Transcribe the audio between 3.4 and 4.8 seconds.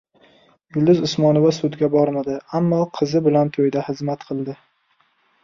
to‘yda xizmat qildi